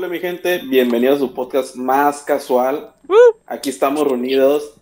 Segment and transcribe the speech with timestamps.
[0.00, 2.94] Hola mi gente, bienvenidos a su podcast más casual.
[3.44, 4.80] Aquí estamos reunidos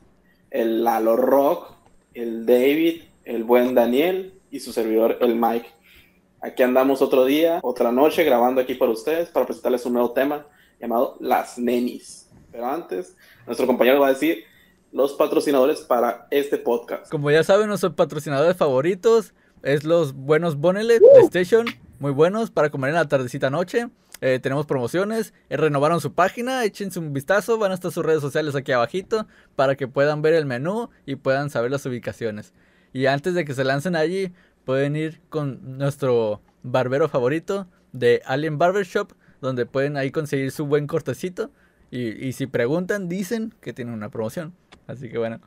[0.48, 1.72] el Lalo Rock,
[2.14, 5.66] el David, el buen Daniel y su servidor el Mike.
[6.40, 10.46] Aquí andamos otro día, otra noche grabando aquí para ustedes para presentarles un nuevo tema
[10.80, 12.30] llamado Las Nenis.
[12.52, 14.44] Pero antes, nuestro compañero va a decir
[14.92, 17.10] los patrocinadores para este podcast.
[17.10, 21.66] Como ya saben, nuestros patrocinadores favoritos es los buenos Bonelet de Station,
[21.98, 23.88] muy buenos para comer en la tardecita noche.
[24.20, 28.20] Eh, tenemos promociones, eh, renovaron su página, échense un vistazo, van a estar sus redes
[28.20, 32.52] sociales aquí abajito para que puedan ver el menú y puedan saber las ubicaciones.
[32.92, 34.32] Y antes de que se lancen allí,
[34.64, 40.86] pueden ir con nuestro barbero favorito de Alien Barbershop, donde pueden ahí conseguir su buen
[40.86, 41.50] cortecito.
[41.90, 44.52] Y, si preguntan, dicen que tienen una promoción.
[44.86, 45.40] Así que bueno,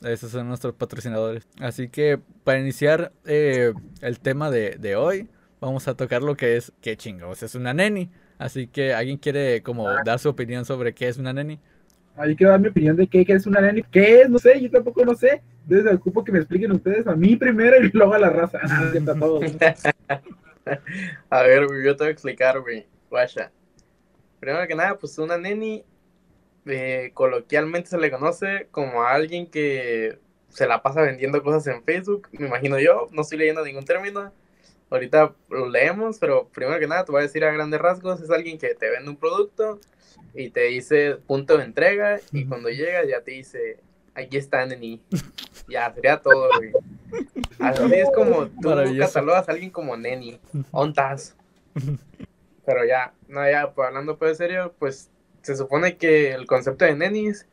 [0.00, 1.46] esos son nuestros patrocinadores.
[1.60, 5.28] Así que para iniciar eh, el tema de, de hoy,
[5.60, 8.10] vamos a tocar lo que es, qué chingados, es una neni.
[8.38, 10.02] Así que alguien quiere como ah.
[10.04, 11.58] dar su opinión sobre qué es una neni.
[12.16, 13.82] Ahí quiero dar mi opinión de qué, es una neni.
[13.84, 14.30] ¿Qué es?
[14.30, 15.42] No sé, yo tampoco no sé.
[15.66, 18.58] Desde el cupo que me expliquen ustedes a mí primero y luego a la raza.
[21.30, 22.86] a ver, yo te voy a explicar, güey.
[23.10, 23.50] Guacha.
[24.40, 25.84] Primero que nada, pues una neni
[26.66, 31.82] eh, coloquialmente se le conoce como a alguien que se la pasa vendiendo cosas en
[31.84, 34.32] Facebook, me imagino yo, no estoy leyendo ningún término,
[34.90, 38.30] ahorita lo leemos, pero primero que nada te voy a decir a grandes rasgos, es
[38.30, 39.80] alguien que te vende un producto
[40.34, 43.78] y te dice punto de entrega y cuando llega ya te dice,
[44.14, 45.00] aquí está Neni.
[45.68, 46.72] Ya, sería todo, güey.
[47.58, 50.38] Así es como tú catalogas a alguien como Neni.
[50.70, 51.34] Ontas.
[52.64, 55.10] Pero ya, no, ya, pues, hablando pues de serio, pues
[55.42, 57.46] se supone que el concepto de Nenis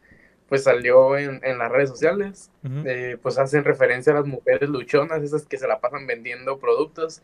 [0.54, 2.52] pues salió en, en las redes sociales,
[2.86, 7.24] eh, pues hacen referencia a las mujeres luchonas, esas que se la pasan vendiendo productos.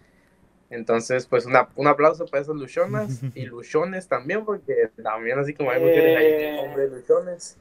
[0.71, 5.69] Entonces, pues una, un aplauso para esas luchonas y luchones también, porque también así como
[5.69, 6.59] hay mujeres, hay eh.
[6.59, 7.57] hombres luchones.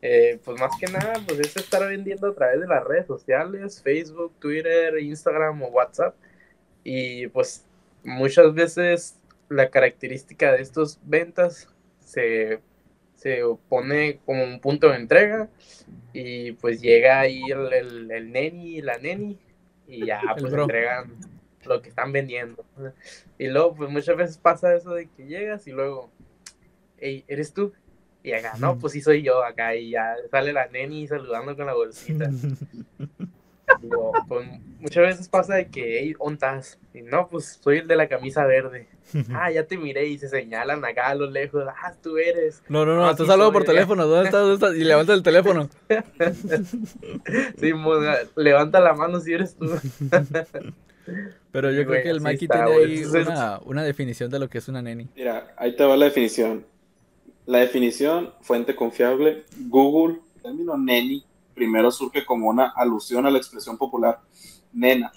[0.00, 3.82] Eh, pues más que nada, pues es estar vendiendo a través de las redes sociales,
[3.82, 6.14] Facebook, Twitter, Instagram o WhatsApp.
[6.82, 7.66] Y pues
[8.04, 9.18] muchas veces
[9.50, 11.68] la característica de estas ventas
[12.06, 12.62] se
[13.22, 15.48] se pone como un punto de entrega
[16.12, 19.38] y pues llega ahí el, el, el neni y la neni
[19.86, 21.14] y ya pues entregan
[21.64, 22.64] lo que están vendiendo.
[23.38, 26.10] Y luego pues muchas veces pasa eso de que llegas y luego,
[26.98, 27.72] hey, ¿eres tú?
[28.24, 31.66] Y acá, no, pues sí soy yo acá y ya sale la neni saludando con
[31.66, 32.28] la bolsita.
[34.28, 34.46] Pues,
[34.82, 38.44] muchas veces pasa de que, hey, ontas, y no, pues soy el de la camisa
[38.44, 38.88] verde.
[39.34, 42.62] ah, ya te miré y se señalan acá a lo lejos, ah, tú eres.
[42.68, 44.40] No, no, no, ah, tú sí por teléfono, ¿dónde estás?
[44.40, 44.74] ¿Dónde estás?
[44.76, 45.68] Y levanta el teléfono.
[47.58, 47.72] sí,
[48.36, 49.66] levanta la mano si eres tú.
[51.52, 54.68] Pero yo creo que el Mikey tiene ahí una, una definición de lo que es
[54.68, 55.08] una neni.
[55.14, 56.64] Mira, ahí te va la definición.
[57.44, 63.76] La definición, fuente confiable, Google, término neni primero surge como una alusión a la expresión
[63.76, 64.20] popular
[64.72, 65.12] nena,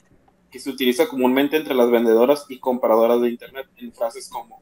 [0.51, 4.61] que se utiliza comúnmente entre las vendedoras y compradoras de Internet en frases como,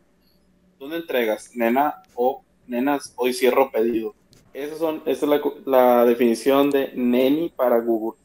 [0.79, 1.51] ¿dónde entregas?
[1.55, 4.15] Nena o nenas, hoy cierro pedido.
[4.53, 8.19] Esas son, esa es la, definición de neni para Google.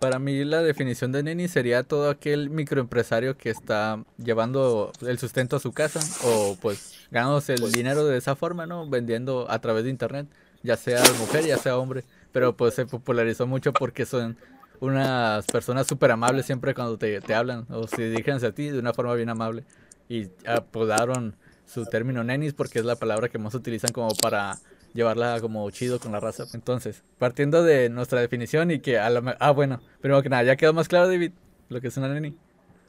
[0.00, 5.56] Para mí la definición de neni sería todo aquel microempresario que está llevando el sustento
[5.56, 8.88] a su casa o pues ganándose el dinero de esa forma, ¿no?
[8.88, 10.26] Vendiendo a través de internet,
[10.62, 14.36] ya sea mujer, ya sea hombre pero pues se popularizó mucho porque son
[14.80, 18.78] unas personas súper amables siempre cuando te, te, hablan o se dirigen hacia ti de
[18.78, 19.64] una forma bien amable
[20.08, 21.36] y apodaron
[21.66, 24.56] su término nenis porque es la palabra que más utilizan como para
[24.94, 26.44] llevarla como chido con la raza.
[26.54, 29.36] Entonces, partiendo de nuestra definición y que a la...
[29.38, 31.32] Ah, bueno, primero que nada, ¿ya quedó más claro, David,
[31.68, 32.34] lo que es una neni?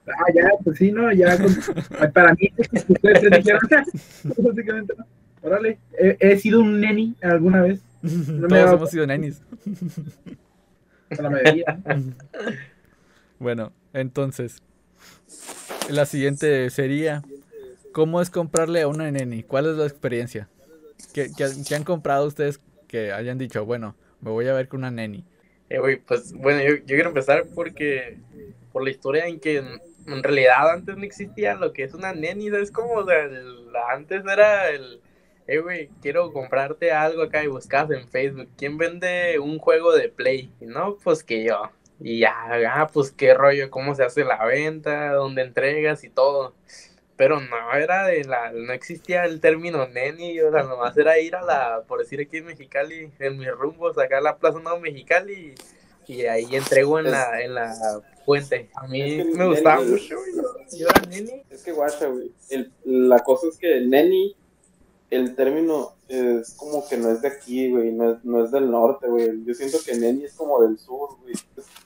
[0.07, 1.11] Ah, ya, pues sí, ¿no?
[1.11, 1.37] Ya,
[2.13, 3.61] para mí, ustedes dijeron,
[4.37, 5.05] básicamente, ¿no?
[5.43, 7.81] Órale, he sido un neni alguna vez.
[8.01, 9.41] Todos hemos sido nenis.
[13.39, 14.61] bueno, entonces,
[15.89, 17.23] la siguiente sería,
[17.91, 19.43] ¿cómo es comprarle a una neni?
[19.43, 20.47] ¿Cuál es la experiencia?
[21.13, 21.31] ¿Qué,
[21.75, 25.25] han comprado ustedes que hayan dicho, bueno, me voy a ver con una neni?
[25.69, 28.17] Eh, pues bueno, yo, quiero empezar porque
[28.71, 32.47] por la historia en que en, realidad antes no existía lo que es una neni,
[32.47, 33.05] es como,
[33.89, 35.01] antes era el
[35.51, 40.07] eh, güey, quiero comprarte algo acá y buscas en Facebook, ¿quién vende un juego de
[40.07, 40.49] Play?
[40.61, 41.69] no, pues que yo.
[41.99, 42.33] Y ya,
[42.73, 46.55] ah, pues qué rollo, cómo se hace la venta, dónde entregas y todo.
[47.17, 51.35] Pero no era de la, no existía el término neni, o sea, nomás era ir
[51.35, 54.79] a la, por decir aquí en Mexicali, en mis rumbos, acá a la Plaza Nueva
[54.79, 55.53] Mexicali,
[56.07, 57.73] y, ahí entrego en la, en la
[58.25, 58.69] fuente.
[58.75, 60.15] A mí me gustaba mucho,
[60.71, 61.43] ¿Y ahora neni?
[61.49, 62.31] Es que guacha, güey.
[62.49, 64.35] El- La cosa es que neni,
[65.11, 67.91] el término es como que no es de aquí, güey.
[67.91, 69.43] No es, no es del norte, güey.
[69.45, 71.33] Yo siento que neni es como del sur, güey.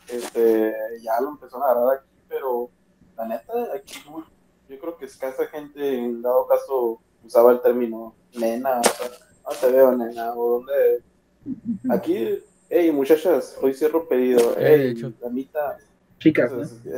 [0.08, 2.70] Este, ya lo empezaron a agarrar aquí, pero
[3.18, 4.24] la neta, aquí, güey,
[4.70, 8.80] yo creo que escasa gente, en dado caso, usaba el término nena.
[8.80, 9.10] O sea,
[9.44, 10.34] no te veo, nena.
[10.36, 11.04] O dónde.
[11.90, 12.40] Aquí,
[12.70, 14.54] hey, muchachas, hoy cierro pedido.
[14.58, 15.12] Eh, de Hey, hecho.
[15.20, 15.78] damita.
[16.20, 16.52] Chicas,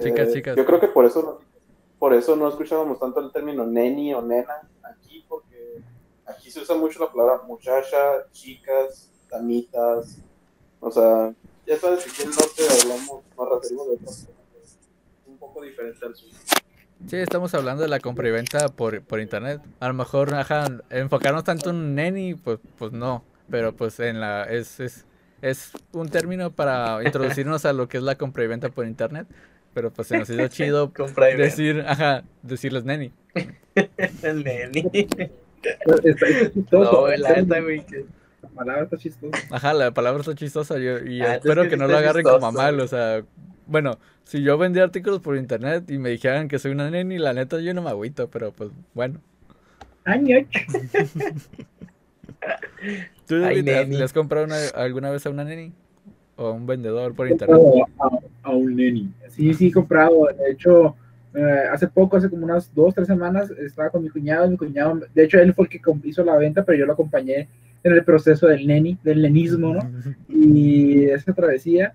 [0.04, 0.56] Chicas, eh, chicas.
[0.56, 1.40] Yo creo que por eso,
[2.00, 4.70] por eso no escuchábamos tanto el término neni o nena
[6.28, 10.18] aquí, se usa mucho la palabra muchacha, chicas, damitas.
[10.80, 11.34] O sea,
[11.66, 14.28] ya sabes que aquí en el norte hablamos, nos referimos de otras
[15.26, 16.30] un poco diferente al sur.
[17.08, 19.62] Sí, estamos hablando de la compra y venta por, por internet.
[19.80, 23.24] A lo mejor, ajá, enfocarnos tanto en neni, pues, pues no.
[23.50, 25.06] Pero pues en la es, es,
[25.42, 29.28] es un término para introducirnos a lo que es la compra y venta por internet.
[29.74, 30.92] Pero pues se nos hizo chido
[31.38, 33.12] decir, ajá, decirles neni.
[34.24, 35.08] El neni.
[36.72, 37.86] No, la neta, güey.
[37.86, 38.06] que-
[38.42, 39.38] La palabra está chistosa.
[39.52, 42.36] Ajá, la palabra está chistosa yo- y Ah, es espero que no lo agarren como
[42.38, 42.58] a chistoso.
[42.58, 43.24] mal, o sea,
[43.66, 47.34] bueno, si yo vendía artículos por internet y me dijeran que soy una neni, la
[47.34, 49.20] neta yo no me agüito, pero pues bueno.
[50.06, 50.38] Año.
[53.28, 55.74] ¿Tú Ay, David, ¿le has- comprado una- alguna vez a una neni?
[56.38, 57.58] ¿O a un vendedor por internet?
[57.58, 59.12] comprado a, a un neni.
[59.30, 60.28] Sí, sí, he comprado.
[60.38, 60.96] De hecho,
[61.38, 64.50] eh, hace poco, hace como unas dos, tres semanas, estaba con mi cuñado.
[64.50, 67.48] Mi cuñado, de hecho, él fue el que hizo la venta, pero yo lo acompañé
[67.84, 69.80] en el proceso del neni, del nenismo, ¿no?
[70.30, 71.94] Y esa travesía.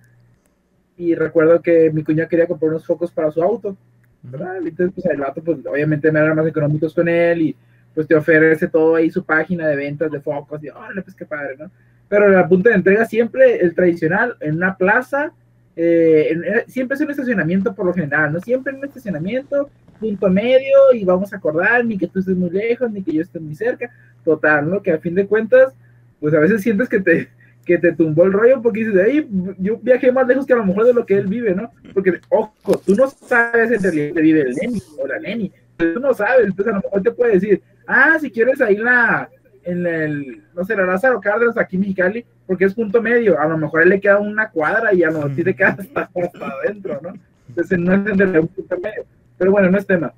[0.96, 3.76] Y recuerdo que mi cuñado quería comprar unos focos para su auto.
[4.22, 4.58] ¿verdad?
[4.58, 7.56] Entonces, pues el vato, pues obviamente me eran más económicos con él y
[7.94, 11.26] pues te ofrece todo ahí su página de ventas de focos y órale, pues qué
[11.26, 11.70] padre, ¿no?
[12.08, 15.32] Pero la punta de entrega siempre el tradicional en una plaza,
[15.74, 18.40] eh, eh, siempre es un estacionamiento por lo general, ¿no?
[18.40, 22.50] Siempre en un estacionamiento, punto medio y vamos a acordar, ni que tú estés muy
[22.50, 23.90] lejos, ni que yo esté muy cerca,
[24.24, 24.82] total, ¿no?
[24.82, 25.72] Que a fin de cuentas,
[26.20, 27.28] pues a veces sientes que te,
[27.64, 29.26] que te tumbó el rollo porque dices, ahí
[29.58, 31.70] yo viajé más lejos que a lo mejor de lo que él vive, ¿no?
[31.94, 36.12] Porque, ojo, tú no sabes en realidad vive el neni o la neni, tú no
[36.12, 39.30] sabes, entonces a lo mejor te puede decir, ah, si quieres ahí la,
[39.64, 43.46] en el, no sé, la Lázaro Cárdenas aquí en Mexicali, porque es punto medio, a
[43.48, 46.46] lo mejor él le queda una cuadra y a lo mejor te queda hasta, hasta
[46.48, 47.14] adentro, ¿no?
[47.48, 49.06] Entonces no es realidad un punto medio,
[49.38, 50.12] pero bueno, no es tema.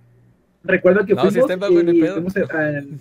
[0.64, 2.14] Recuerdo que No, fuimos hay y pedo.
[2.14, 2.98] fuimos a- en,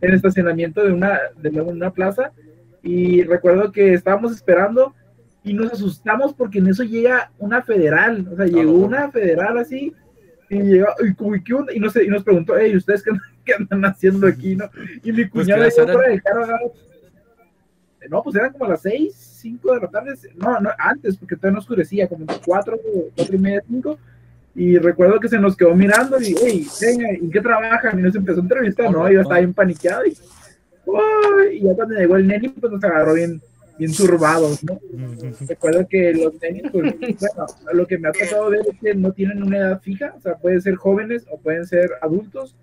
[0.00, 2.32] en estacionamiento de una, de una plaza
[2.82, 4.92] y recuerdo que estábamos esperando
[5.44, 8.86] y nos asustamos porque en eso llega una federal, o sea, llegó no.
[8.86, 9.92] una federal así
[10.50, 11.14] y llegó, y,
[11.72, 13.10] y, no sé, y nos preguntó, hey, ¿ustedes qué,
[13.44, 14.70] qué andan haciendo aquí, no?
[15.04, 16.12] Y mi Pues, cuñado ¿qué llegó horas para eran?
[16.14, 16.72] el carro agarrado.
[18.08, 21.54] No, pues eran como las seis, cinco de la tarde, no, no, antes, porque todavía
[21.54, 22.78] no oscurecía, como cuatro,
[23.14, 23.98] cuatro y media, cinco,
[24.54, 27.98] y recuerdo que se nos quedó mirando y, hey, venga, ¿en qué trabajan?
[27.98, 30.16] Y nos empezó a entrevistar, no, yo estaba bien paniqueado y,
[30.86, 33.42] uy, y ya cuando llegó el neni, pues nos agarró bien,
[33.78, 34.78] bien turbados, ¿no?
[35.48, 39.12] Recuerdo que los nenis, pues, bueno, lo que me ha tocado ver es que no
[39.12, 42.54] tienen una edad fija, o sea, pueden ser jóvenes o pueden ser adultos,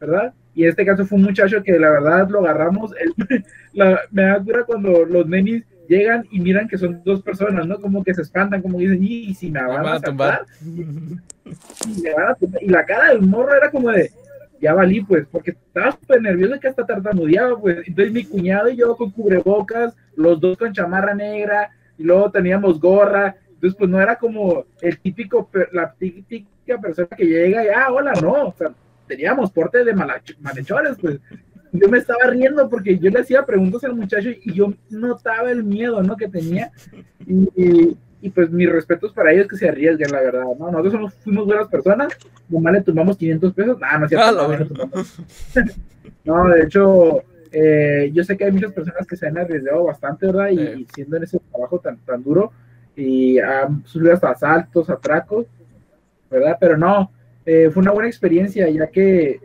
[0.00, 0.32] ¿verdad?
[0.54, 4.22] Y en este caso fue un muchacho que la verdad lo agarramos, el- la- me
[4.22, 7.80] da cura cuando los nenis llegan y miran que son dos personas, ¿no?
[7.80, 10.46] Como que se espantan, como dicen, y si me van, van a a tumbar.
[10.62, 11.22] tumbar,
[11.86, 12.62] y, me van a tumbar".
[12.62, 14.10] Y la cara del morro era como de,
[14.60, 17.86] ya valí, pues, porque estaba súper nervioso que hasta tartamudeaba, pues.
[17.86, 22.80] Entonces mi cuñado y yo con cubrebocas, los dos con chamarra negra, y luego teníamos
[22.80, 23.36] gorra.
[23.54, 28.12] Entonces, pues no era como el típico, la típica persona que llega y, ah, hola,
[28.22, 28.48] no.
[28.48, 28.70] O sea,
[29.08, 31.18] teníamos porte de malhechores, pues.
[31.72, 35.64] Yo me estaba riendo porque yo le hacía preguntas al muchacho y yo notaba el
[35.64, 36.16] miedo, ¿no?
[36.16, 36.70] Que tenía.
[37.26, 40.70] Y, y- y, pues mis respetos para ellos que se arriesguen, la verdad, ¿no?
[40.72, 42.08] Nosotros somos, fuimos buenas personas,
[42.48, 45.04] nomás le tomamos 500 pesos, nada, no es cierto, Ah,
[46.24, 47.22] no, de hecho,
[47.52, 50.48] eh, yo sé que hay muchas personas que se han arriesgado bastante, ¿verdad?
[50.48, 50.62] Y, Sí.
[50.80, 52.52] y siendo en ese trabajo tan, tan duro,
[52.96, 55.46] y han subido hasta asaltos, atracos,
[56.30, 56.56] ¿verdad?
[56.58, 57.10] Pero no,
[57.50, 59.40] eh, fue una buena experiencia, ya que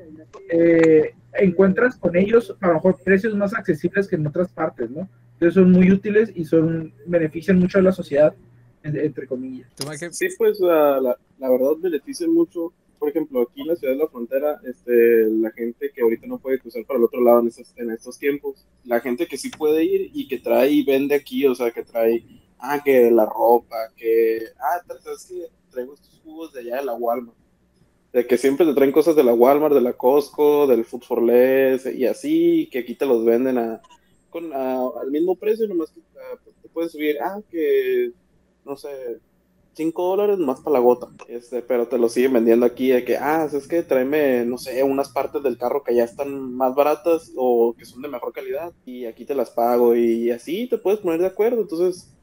[0.49, 5.07] eh, encuentras con ellos a lo mejor precios más accesibles que en otras partes, ¿no?
[5.33, 8.33] Entonces son muy útiles y son benefician mucho a la sociedad,
[8.83, 9.67] en- entre comillas.
[10.13, 12.73] Sí, pues la, la, la verdad benefician mucho.
[12.99, 16.37] Por ejemplo, aquí en la ciudad de la frontera, este, la gente que ahorita no
[16.39, 19.49] puede cruzar para el otro lado en estos, en estos tiempos, la gente que sí
[19.49, 22.23] puede ir y que trae y vende aquí, o sea, que trae,
[22.59, 26.93] ah, que la ropa, que, ah, sabes que traigo estos jugos de allá de la
[26.93, 27.37] Walmart.
[28.13, 31.23] De que siempre te traen cosas de la Walmart, de la Costco, del Food for
[31.23, 33.81] Less y así, que aquí te los venden a,
[34.29, 38.11] con, a- al mismo precio, nomás que ah, te puedes subir, ah, que,
[38.65, 38.89] no sé,
[39.73, 41.07] 5 dólares más para la gota.
[41.27, 44.83] Este, pero te lo siguen vendiendo aquí de que, ah, es que tráeme, no sé,
[44.83, 48.73] unas partes del carro que ya están más baratas o que son de mejor calidad
[48.85, 51.61] y aquí te las pago y así te puedes poner de acuerdo.
[51.61, 52.13] Entonces,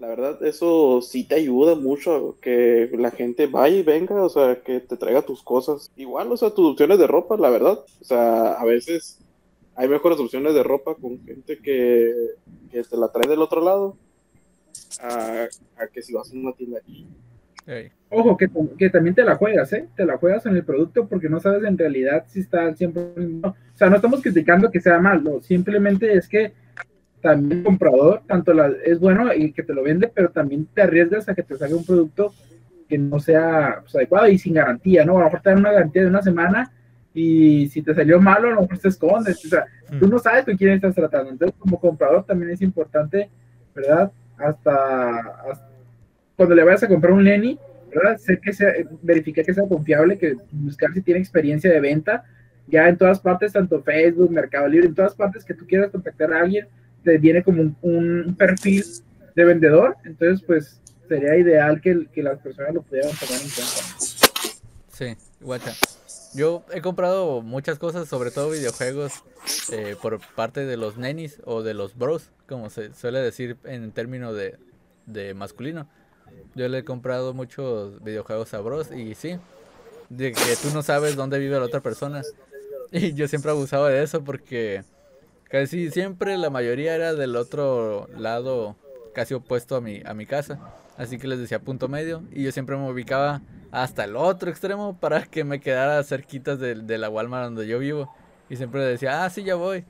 [0.00, 4.30] la verdad, eso sí te ayuda mucho a que la gente vaya y venga, o
[4.30, 5.92] sea, que te traiga tus cosas.
[5.94, 7.78] Igual, o sea, tus opciones de ropa, la verdad.
[8.00, 9.20] O sea, a veces
[9.74, 12.14] hay mejores opciones de ropa con gente que,
[12.70, 13.96] que te la trae del otro lado
[15.02, 17.06] a, a que si vas a una tienda aquí.
[18.08, 19.86] Ojo, que, que también te la juegas, ¿eh?
[19.94, 23.46] Te la juegas en el producto porque no sabes en realidad si está al 100%.
[23.46, 26.52] O sea, no estamos criticando que sea malo, simplemente es que
[27.20, 30.82] también el comprador, tanto la, es bueno y que te lo vende, pero también te
[30.82, 32.32] arriesgas a que te salga un producto
[32.88, 35.16] que no sea pues, adecuado y sin garantía, ¿no?
[35.16, 36.72] A lo mejor te dan una garantía de una semana
[37.14, 39.44] y si te salió malo, a lo mejor te escondes.
[39.44, 39.64] O sea,
[39.98, 41.30] tú no sabes con quién estás tratando.
[41.30, 43.28] Entonces, como comprador también es importante,
[43.74, 44.10] ¿verdad?
[44.38, 45.68] Hasta, hasta
[46.36, 47.58] cuando le vayas a comprar un Lenny,
[47.94, 48.16] ¿verdad?
[48.16, 48.72] Sé que sea,
[49.02, 52.24] verificar que sea confiable, que buscar si tiene experiencia de venta.
[52.66, 56.32] Ya en todas partes, tanto Facebook, Mercado Libre, en todas partes que tú quieras contactar
[56.32, 56.66] a alguien,
[57.04, 58.84] te viene como un, perfil
[59.34, 59.96] de vendedor.
[60.04, 63.82] Entonces, pues sería ideal que, que las personas lo pudieran tomar en cuenta.
[64.92, 65.72] Sí, guacha.
[66.32, 69.24] Yo he comprado muchas cosas, sobre todo videojuegos,
[69.72, 73.90] eh, por parte de los nenis o de los bros, como se suele decir en
[73.90, 74.56] términos de,
[75.06, 75.88] de masculino.
[76.54, 79.38] Yo le he comprado muchos videojuegos a bros y sí,
[80.08, 82.22] de que tú no sabes dónde vive la otra persona.
[82.92, 84.82] Y yo siempre abusaba de eso porque
[85.50, 88.76] casi siempre la mayoría era del otro lado,
[89.14, 90.58] casi opuesto a mi, a mi casa.
[90.96, 93.40] Así que les decía punto medio y yo siempre me ubicaba
[93.70, 97.78] hasta el otro extremo para que me quedara cerquitas de, de la Walmart donde yo
[97.78, 98.12] vivo.
[98.50, 99.84] Y siempre decía, ah, sí, ya voy.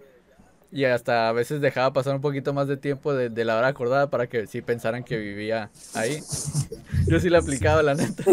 [0.72, 3.68] Y hasta a veces dejaba pasar un poquito más de tiempo de, de la hora
[3.68, 6.20] acordada para que sí pensaran que vivía ahí.
[7.08, 8.22] Yo sí le aplicaba, la neta.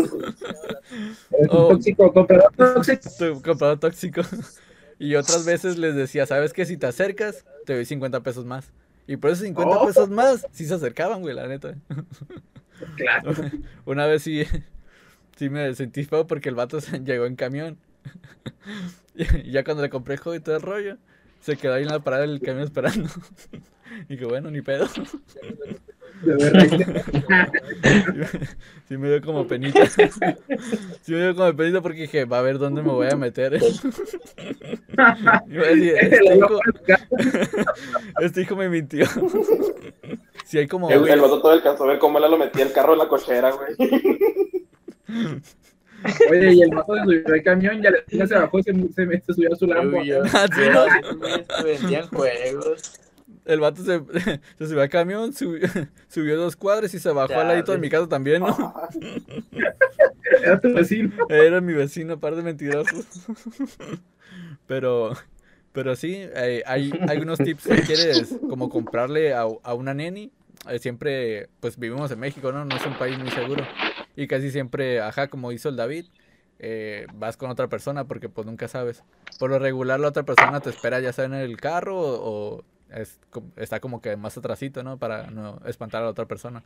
[1.32, 1.68] Es Oh.
[1.68, 3.42] un tóxico, comprador tóxico.
[3.44, 4.22] Comprador tóxico.
[5.00, 6.66] Y otras veces les decía, ¿sabes qué?
[6.66, 8.72] Si te acercas, te doy 50 pesos más.
[9.08, 9.88] Y por esos 50 Oh.
[9.88, 11.76] pesos más, sí se acercaban, güey, la neta.
[12.96, 13.32] Claro.
[13.86, 14.44] Una vez sí,
[15.36, 17.78] sí me sentí feo porque el vato llegó en camión.
[19.16, 20.98] Y ya cuando le compré el juego y todo el rollo,
[21.42, 23.10] se quedó ahí en la parada del camión esperando.
[24.10, 24.88] Y que bueno, ni pedo.
[28.88, 29.86] Sí me dio como penita.
[31.02, 33.54] Sí me dio como penita porque dije, va a ver dónde me voy a meter.
[33.56, 33.66] Iba
[35.66, 36.60] a decir, este, hijo,
[38.22, 39.06] este hijo me mintió.
[40.46, 40.90] Si hay como...
[40.90, 43.08] El, el vato todo alcanzó a ver cómo él lo metía el carro en la
[43.10, 43.76] cochera, güey.
[46.32, 49.22] Oye, y el vato se subió al camión, ya, le- ya se bajó, se, se,
[49.22, 49.98] se subió a su lampo.
[49.98, 50.24] Obvio.
[50.34, 50.62] Ah, sí,
[51.64, 53.02] vendían juegos.
[53.48, 54.02] El vato se,
[54.60, 55.68] se subió al camión, subió,
[56.10, 58.58] subió dos cuadras y se bajó Ya, al ladito de mi casa también, ¿no?
[60.42, 61.12] Era tu vecino.
[61.28, 63.08] Era mi vecino, par de mentirosos.
[64.66, 65.14] Pero,
[65.72, 70.34] pero sí, eh, hay algunos tips si quieres como comprarle a, a una neni.
[70.70, 72.66] eh, siempre, pues vivimos en México, ¿no?
[72.66, 73.70] No es un país muy seguro.
[74.16, 76.08] Y casi siempre, ajá, como hizo el David,
[76.60, 79.06] eh, vas con otra persona porque pues nunca sabes.
[79.38, 83.20] Por lo regular la otra persona te espera ya sea en el carro o es
[83.58, 85.00] está como que más atrasito, ¿no?
[85.00, 86.64] Para no espantar a la otra persona.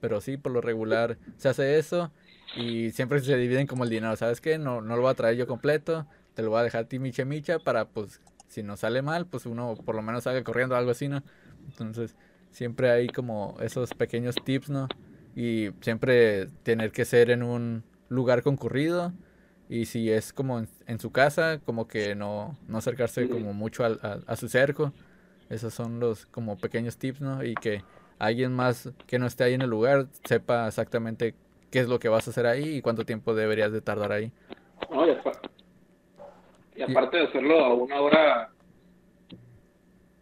[0.00, 2.12] Pero sí, por lo regular se hace eso
[2.54, 4.58] y siempre se dividen como el dinero, ¿sabes qué?
[4.58, 6.98] No, no lo voy a traer yo completo, te lo voy a dejar a ti
[6.98, 10.76] micha micha para pues si nos sale mal, pues uno por lo menos salga corriendo
[10.76, 11.22] algo así, ¿no?
[11.68, 12.16] Entonces,
[12.50, 14.92] siempre hay como esos pequeños tips, ¿no?
[15.34, 19.14] Y siempre tener que ser en un lugar concurrido
[19.68, 23.84] y si es como en, en su casa, como que no, no acercarse como mucho
[23.84, 24.94] al- a su cerco.
[25.50, 27.42] Esos son los como pequeños tips, ¿no?
[27.44, 27.82] Y que
[28.18, 31.34] alguien más que no esté ahí en el lugar sepa exactamente
[31.70, 34.32] qué es lo que vas a hacer ahí y cuánto tiempo deberías de tardar ahí.
[34.90, 35.32] No, y, apa-
[36.76, 38.50] y aparte de hacerlo a una hora,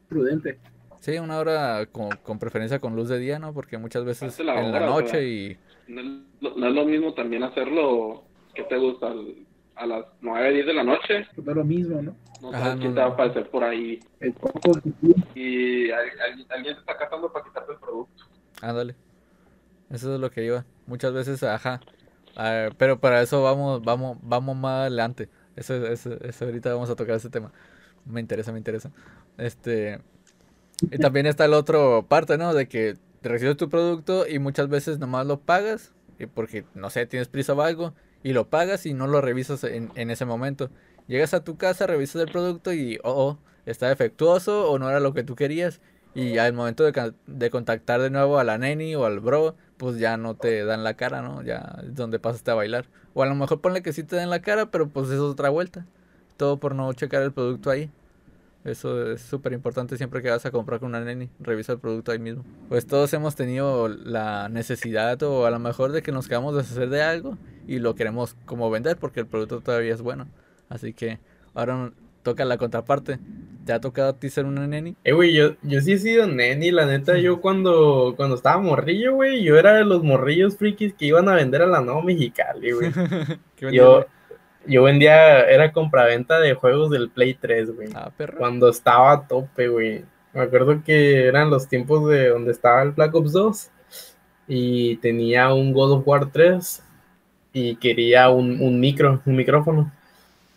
[0.09, 0.59] Prudente.
[1.01, 3.53] Sí, una hora con, con preferencia con luz de día, ¿no?
[3.53, 5.23] Porque muchas veces la en la o noche sea.
[5.23, 5.59] y...
[5.89, 6.07] no es,
[6.41, 9.09] lo- no es lo mismo también hacerlo, ¿qué te gusta?
[9.09, 12.17] Al- A las 9, 10 de la noche, Pues no es lo mismo, ¿no?
[12.41, 14.01] No Ajá, sabes quién no, te va a aparecer por ahí
[15.35, 18.25] y al- al- alguien te está cazando para quitarte el producto.
[18.63, 18.95] Ándale.
[19.91, 20.65] Eso es lo que iba.
[20.87, 21.81] Muchas veces, ajá.
[22.37, 25.29] Ah, pero para eso vamos, vamos, vamos más adelante.
[25.57, 27.53] Eso, eso, eso ahorita vamos a tocar ese tema.
[28.05, 28.91] Me interesa, me interesa.
[29.39, 30.01] Este.
[30.91, 32.55] Y también está la otra parte, ¿no?
[32.55, 35.93] De que te recibes tu producto y muchas veces nomás lo pagas.
[36.19, 37.95] Y porque, no sé, tienes prisa o algo.
[38.23, 40.71] Y lo pagas y no lo revisas en, en ese momento.
[41.09, 45.01] Llegas a tu casa, revisas el producto y, oh, oh, está defectuoso o no era
[45.01, 45.81] lo que tú querías.
[46.15, 49.99] Y al momento de, de contactar de nuevo a la neni o al bro, pues
[49.99, 51.43] ya no te dan la cara, ¿no?
[51.43, 52.87] Ya es donde pasaste a bailar.
[53.13, 55.33] O a lo mejor ponle que sí te den la cara, pero pues eso es
[55.33, 55.85] otra vuelta.
[56.39, 57.91] Todo por no checar el producto ahí.
[58.65, 61.29] Eso es súper importante siempre que vas a comprar con una neni.
[61.39, 62.45] Revisa el producto ahí mismo.
[62.69, 66.63] Pues todos hemos tenido la necesidad o a lo mejor de que nos quedamos de
[66.63, 70.27] hacer de algo y lo queremos como vender porque el producto todavía es bueno.
[70.69, 71.19] Así que
[71.55, 71.93] ahora
[72.23, 73.19] toca la contraparte.
[73.65, 74.97] ¿Te ha tocado a ti ser una neni?
[75.05, 79.15] Eh, güey, yo, yo sí he sido neni, la neta, yo cuando, cuando estaba morrillo,
[79.15, 82.73] güey, yo era de los morrillos frikis que iban a vender a la nueva Mexicali,
[82.73, 82.91] güey.
[83.57, 84.07] ¿Qué vendías, Yo,
[84.67, 87.89] yo vendía, era compraventa de juegos del Play 3, güey.
[87.95, 88.39] Ah, perro.
[88.39, 90.05] Cuando estaba a tope, güey.
[90.33, 93.71] Me acuerdo que eran los tiempos de donde estaba el Black Ops 2
[94.49, 96.83] y tenía un God of War 3
[97.53, 99.93] y quería un, un micro, un micrófono.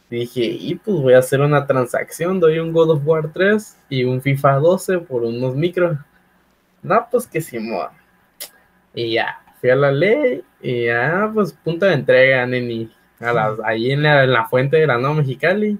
[0.09, 4.03] Dije, y pues voy a hacer una transacción, doy un God of War 3 y
[4.05, 5.97] un FIFA 12 por unos micros.
[6.81, 7.89] No, pues que Simón.
[8.93, 12.91] Y ya, fui a la ley y ya, pues punto de entrega, neni.
[13.19, 15.77] A las, ahí en la, en la fuente de la Nueva Mexicali.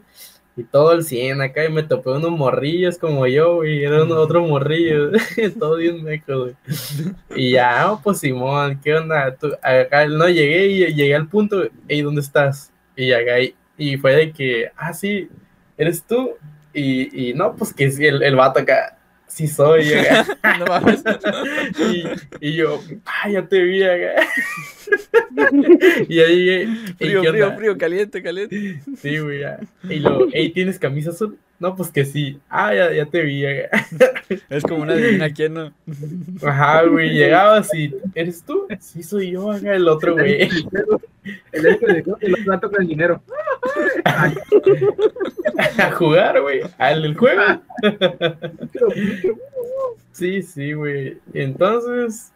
[0.58, 3.84] Y todo el 100 acá y me topé unos morrillos como yo, güey.
[3.84, 5.12] Era uno, otro morrillo.
[5.60, 6.56] todo bien meco, güey.
[7.36, 9.34] Y ya, oh, pues Simón, ¿qué onda?
[9.36, 12.74] Tú- acá no llegué y llegué al punto, ¿y dónde estás?
[12.98, 15.30] Y acá, y, y fue de que, ah, sí,
[15.78, 16.32] eres tú.
[16.74, 19.86] Y, y no, pues que sí, el, el vato acá, sí soy.
[20.60, 21.04] no mames.
[21.80, 24.22] Y, y yo, ah, ya te vi acá.
[26.10, 26.62] y ahí llegué.
[26.64, 27.58] "Ey, Frío, ¿qué frío, onda?".
[27.58, 28.82] frío, caliente, caliente.
[29.02, 29.42] Sí, güey.
[29.90, 31.38] Y luego, hey, ¿tienes camisa azul?
[31.60, 32.40] No, pues que sí.
[32.50, 33.44] Ah, ya, ya te vi.
[34.50, 35.74] Es como una adivina quién, ¿no?
[36.44, 38.68] Ajá, güey, llegabas y, ¿eres tú?
[38.80, 40.50] Sí, soy yo, acá el otro, güey.
[41.52, 43.22] El este de el otro dato con el dinero.
[45.78, 47.42] A jugar, güey, al del juego.
[50.12, 51.18] Sí, sí, güey.
[51.34, 52.32] Entonces,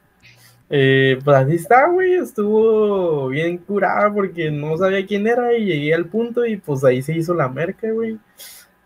[0.70, 2.14] eh, pues así está, güey.
[2.16, 7.02] Estuvo bien curada porque no sabía quién era y llegué al punto y pues ahí
[7.02, 8.18] se hizo la merca, güey.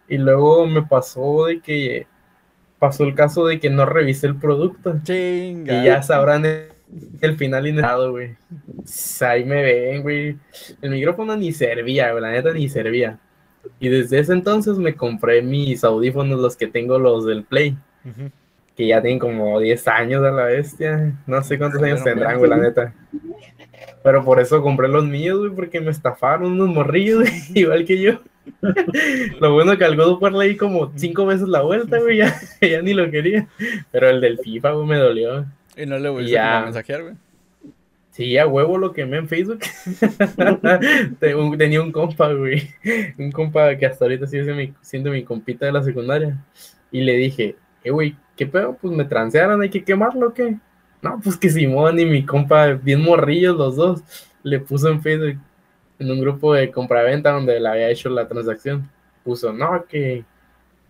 [0.07, 2.07] Y luego me pasó de que
[2.79, 4.99] pasó el caso de que no revisé el producto.
[5.03, 5.81] Chinga.
[5.81, 6.69] Y ya sabrán el,
[7.21, 8.35] el final inesperado, güey.
[9.21, 10.37] Ahí me ven, güey.
[10.81, 12.21] El micrófono ni servía, güey.
[12.21, 13.19] La neta ni servía.
[13.79, 17.77] Y desde ese entonces me compré mis audífonos, los que tengo, los del Play.
[18.75, 21.13] Que ya tienen como 10 años a la bestia.
[21.25, 22.93] No sé cuántos años tendrán, güey, la neta.
[24.03, 28.01] Pero por eso compré los míos, güey, porque me estafaron unos morrillos, güey, igual que
[28.01, 28.21] yo.
[29.39, 32.17] Lo bueno que al God of War le di como cinco veces la vuelta, güey,
[32.17, 33.47] ya, ya ni lo quería.
[33.91, 35.45] Pero el del FIFA, güey, me dolió.
[35.75, 37.15] Y no le volviste a mensajear, güey.
[38.11, 39.59] Sí, a huevo lo quemé en Facebook.
[41.57, 42.67] Tenía un compa, güey.
[43.19, 46.35] Un compa que hasta ahorita sigue siendo mi, siendo mi compita de la secundaria.
[46.91, 48.75] Y le dije, eh, güey, ¿qué pedo?
[48.81, 50.57] Pues me transearon, hay que quemarlo, ¿o qué?
[51.03, 54.03] No, pues que Simón y mi compa, bien morrillos los dos,
[54.41, 55.37] le puso en Facebook,
[55.99, 58.89] en un grupo de compraventa donde le había hecho la transacción.
[59.23, 60.23] Puso, no, que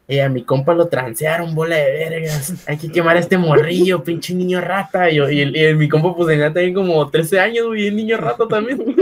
[0.09, 2.53] eh, a mi compa lo transearon, bola de vergas.
[2.65, 5.09] Hay que quemar a este morrillo, pinche niño rata.
[5.09, 8.47] Y, y y mi compa, pues tenía también como 13 años, güey, el niño rata
[8.47, 8.95] también.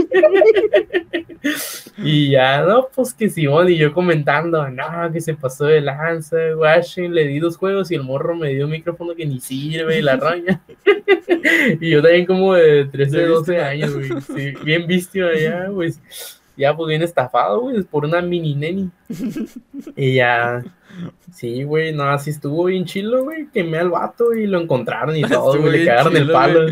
[1.98, 6.36] y ya, no, pues que Simón y yo comentando, no, que se pasó de lanza,
[6.54, 9.98] guachen, le di dos juegos y el morro me dio un micrófono que ni sirve
[9.98, 10.60] y la roña.
[11.80, 13.68] y yo también como de 13, De 12 víctima.
[13.68, 16.00] años, güey, sí, bien visto allá, pues.
[16.56, 18.90] Ya, pues bien estafado, güey, por una mini neni.
[19.96, 20.64] Y ya,
[21.32, 23.48] sí, güey, no, así estuvo bien chilo, güey.
[23.52, 25.80] Quemé al vato y lo encontraron y todo, güey.
[25.80, 26.66] Le cagaron el palo.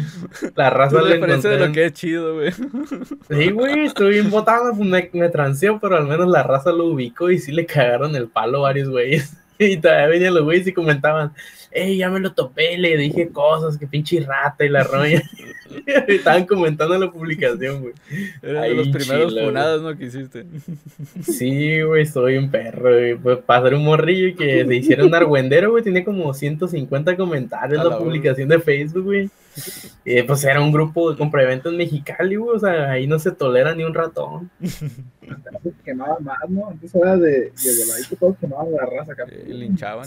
[0.54, 2.52] La raza diferencia de lo que es chido, güey.
[2.52, 6.86] Sí, güey, estuve bien botado, pues me, me transeó, pero al menos la raza lo
[6.86, 9.36] ubicó y sí le cagaron el palo varios güeyes.
[9.56, 11.32] Y todavía venían los güeyes y comentaban,
[11.74, 15.22] ey, ya me lo topé, le dije cosas, que pinche rata y la roña.
[16.08, 17.94] Estaban comentando en la publicación, güey.
[18.42, 19.44] Eres de Ahí los primeros güey.
[19.46, 19.96] funados, ¿no?
[19.98, 20.46] Que hiciste.
[21.22, 23.14] Sí, güey, soy un perro, güey.
[23.16, 27.16] Pues para ser un morrillo y que se hiciera un argüendero, güey, tiene como 150
[27.16, 29.30] comentarios la la publicación de Facebook, güey.
[30.04, 32.56] Y pues era un grupo de compraventa en Mexicali, güey.
[32.56, 34.50] O sea, ahí no se tolera ni un ratón.
[34.60, 36.68] Antes quemaba más, ¿no?
[36.68, 39.24] Antes era de, de voladito, todos quemaban la raza acá.
[39.30, 40.06] Eh, linchaban.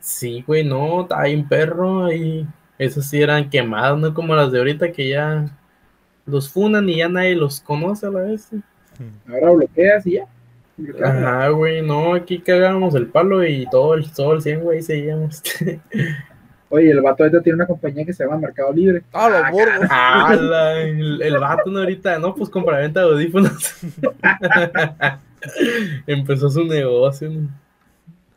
[0.00, 2.46] Sí, güey, no, ahí un perro y
[2.78, 5.46] esos sí eran quemados, no como las de ahorita que ya
[6.26, 8.50] los funan y ya nadie los conoce a la vez.
[9.28, 10.26] Ahora bloqueas y ya.
[11.02, 15.42] Ajá, güey, no, aquí cagábamos el palo y todo el, todo el 100, güey, seguíamos.
[16.68, 19.02] Oye, el vato ahorita tiene una compañía que se llama Mercado Libre.
[19.12, 19.86] ¡Ah, los burros!
[19.90, 23.74] Ah, la- el, el vato no ahorita, no, pues compraventa de audífonos.
[26.06, 27.30] Empezó su negocio.
[27.30, 27.48] ¿no?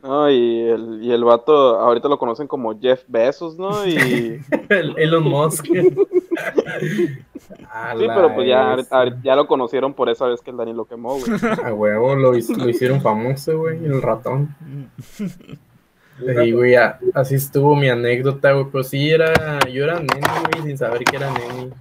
[0.02, 3.86] No, y el, y el vato, ahorita lo conocen como Jeff Bezos, ¿no?
[3.86, 4.40] Y
[4.70, 5.66] El Elon Musk.
[5.66, 5.92] Sí,
[8.08, 8.78] pero pues ya,
[9.24, 11.32] ya lo conocieron por esa vez que el Dani lo quemó, güey.
[11.66, 14.56] A huevo, lo, lo hicieron famoso, güey, el ratón.
[16.20, 16.76] Sí, güey,
[17.14, 18.68] así estuvo mi anécdota, güey.
[18.72, 21.72] Pero sí era, yo era neni, güey, sin saber que era neni.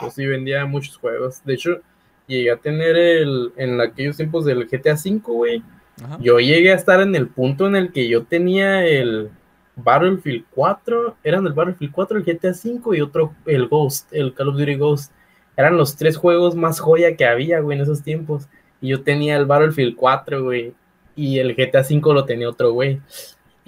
[0.00, 1.42] Yo sí vendía muchos juegos.
[1.44, 1.80] De hecho,
[2.26, 5.62] llegué a tener el, en aquellos tiempos del GTA V, güey.
[6.02, 6.18] Ajá.
[6.20, 9.30] Yo llegué a estar en el punto en el que yo tenía el
[9.76, 14.48] Battlefield 4, eran el Battlefield 4, el GTA V y otro, el Ghost, el Call
[14.48, 15.12] of Duty Ghost.
[15.56, 18.48] Eran los tres juegos más joya que había, güey, en esos tiempos.
[18.80, 20.74] Y yo tenía el Battlefield 4, güey.
[21.14, 23.00] Y el GTA V lo tenía otro, güey.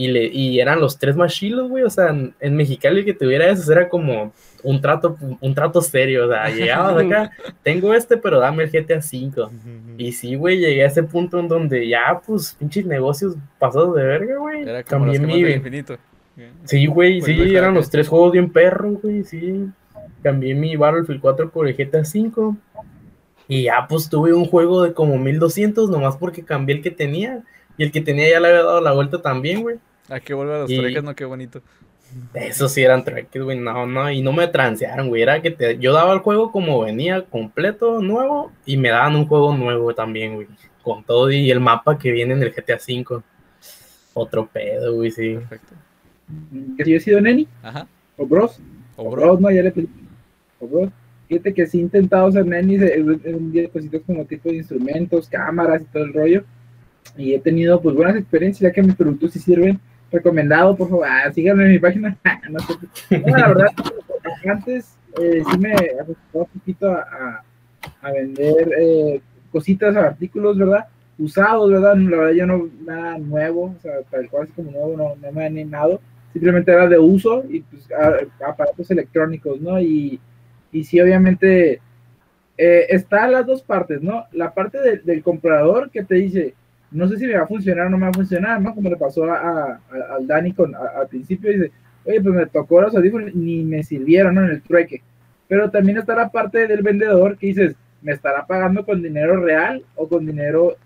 [0.01, 1.83] Y, le, y eran los tres más chilos, güey.
[1.83, 4.33] O sea, en, en Mexicali que tuviera eso era como
[4.63, 6.27] un trato, un trato serio.
[6.27, 7.33] O sea, llegabas acá,
[7.65, 9.49] tengo este, pero dame el GTA V.
[9.97, 14.05] Y sí, güey, llegué a ese punto en donde ya, pues, pinches negocios pasados de
[14.05, 14.63] verga, güey.
[14.63, 15.51] Era como los gemas mi...
[15.51, 15.97] infinito.
[16.63, 19.67] Sí, güey, Pues, sí, eran los tres juegos bien perros, güey, sí.
[20.23, 22.57] Cambié mi Battlefield 4 por el GTA 5.
[23.49, 27.43] Y ya, pues, tuve un juego de como 1200, nomás porque cambié el que tenía.
[27.77, 29.79] Y el que tenía ya le había dado la vuelta también, güey.
[30.15, 31.63] A que vuelva a los Y- no, qué bonito.
[32.33, 35.77] Esos sí eran treques, güey, no, no, y no me transearon, güey, era que te,
[35.79, 40.35] yo daba el juego como venía completo, nuevo, y me daban un juego nuevo también,
[40.37, 40.47] güey,
[40.83, 43.23] con todo y el mapa que viene en el GTA V.
[44.15, 45.35] Otro pedo, güey, sí.
[45.35, 45.75] Perfecto.
[46.79, 47.87] Que si yo he sido Neni Ajá.
[48.17, 48.59] o Bros.
[48.97, 49.23] O O bro.
[49.27, 49.89] Bros, no, ya le pedí.
[50.61, 50.91] O Bros.
[51.29, 54.57] Fíjate que sí he intentado ser Neni en un día de cositas como tipo de
[54.57, 56.45] instrumentos, cámaras y todo el rollo.
[57.19, 59.79] Y he tenido pues buenas experiencias, ya que mis productos sí sirven.
[60.11, 62.17] Recomendado, por favor, ah, síganme en mi página.
[62.51, 63.19] no, sé.
[63.19, 63.69] No, la verdad,
[64.49, 67.43] antes eh, sí me acostumbraba un poquito a,
[68.03, 69.21] a- vender eh,
[69.53, 70.87] cositas, artículos, ¿verdad?
[71.19, 71.97] Usados, ¿verdad?
[71.97, 75.33] La verdad, yo no, nada nuevo, o sea, tal cual así como nuevo, no, no
[75.33, 76.01] me han animado.
[76.33, 79.81] Simplemente era de uso y pues a- aparatos electrónicos, ¿no?
[79.81, 80.21] Y,
[80.73, 81.81] y sí, obviamente,
[82.57, 84.25] eh, está las dos partes, ¿no?
[84.33, 86.55] La parte del comprador que te dice,
[86.91, 88.75] no sé si me va a funcionar o no me va a funcionar, ¿no?
[88.75, 89.81] Como le pasó a, a-
[90.17, 91.71] al Dani con, a- al principio, dice,
[92.05, 94.45] oye, pues me tocó los audífonos ni me sirvieron, ¿no?
[94.45, 95.03] En el trueque.
[95.49, 99.83] Pero también está la parte del vendedor que dices, ¿me estará pagando con dinero real
[99.97, 100.77] o con dinero,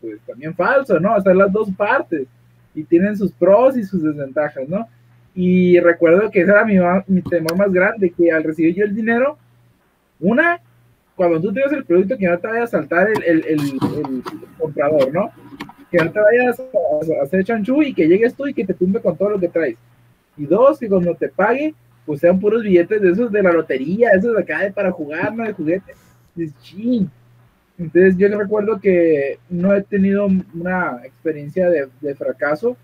[0.00, 1.16] pues también falso, ¿no?
[1.16, 2.26] Están las dos partes
[2.74, 4.86] y tienen sus pros y sus desventajas, ¿no?
[5.34, 6.76] Y recuerdo que ese era mi,
[7.08, 9.36] mi temor más grande, que al recibir yo el dinero,
[10.20, 10.60] una,
[11.16, 13.80] cuando tú tengas el producto, que no te vaya a saltar el, el-
[14.58, 15.30] comprador, ¿no?
[15.90, 19.00] Que no te vayas a, hacer chanchú y que llegues tú y que te tumbe
[19.00, 19.76] con todo lo que traes.
[20.36, 21.74] Y dos, que cuando te pague,
[22.04, 25.34] pues sean puros billetes de esos de la lotería, esos de acá de para jugar,
[25.34, 25.94] no de juguete.
[26.62, 27.10] "Chin".
[27.78, 32.76] Entonces yo recuerdo que no he tenido una experiencia de, de fracaso,